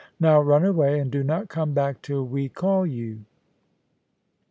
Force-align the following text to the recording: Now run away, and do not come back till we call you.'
Now 0.19 0.41
run 0.41 0.65
away, 0.65 0.99
and 0.99 1.11
do 1.11 1.23
not 1.23 1.47
come 1.47 1.73
back 1.73 2.01
till 2.01 2.25
we 2.25 2.49
call 2.49 2.87
you.' 2.87 3.19